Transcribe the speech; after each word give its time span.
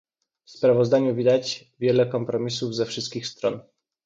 W 0.45 0.51
sprawozdaniu 0.51 1.15
widać 1.15 1.71
wiele 1.79 2.05
kompromisów 2.05 2.75
ze 2.75 2.85
wszystkich 2.85 3.27
stron 3.27 3.59